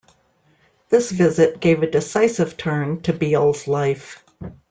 [0.89, 4.25] This visit gave a decisive turn to Beel's life.